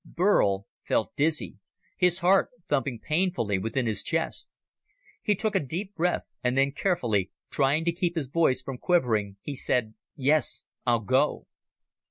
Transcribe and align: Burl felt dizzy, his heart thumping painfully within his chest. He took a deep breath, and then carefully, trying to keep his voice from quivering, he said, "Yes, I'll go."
Burl 0.03 0.65
felt 0.81 1.15
dizzy, 1.15 1.59
his 1.95 2.17
heart 2.25 2.49
thumping 2.67 2.99
painfully 2.99 3.59
within 3.59 3.85
his 3.85 4.01
chest. 4.03 4.55
He 5.21 5.35
took 5.35 5.53
a 5.55 5.59
deep 5.59 5.93
breath, 5.93 6.23
and 6.43 6.57
then 6.57 6.71
carefully, 6.71 7.29
trying 7.51 7.85
to 7.85 7.91
keep 7.91 8.15
his 8.15 8.25
voice 8.27 8.63
from 8.63 8.79
quivering, 8.79 9.37
he 9.43 9.53
said, 9.53 9.93
"Yes, 10.15 10.63
I'll 10.87 11.01
go." 11.01 11.45